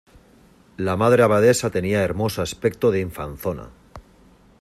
la 0.77 0.97
Madre 0.97 1.21
Abadesa 1.21 1.69
tenía 1.69 2.01
hermoso 2.01 2.41
aspecto 2.41 2.89
de 2.89 3.01
infanzona: 3.01 3.69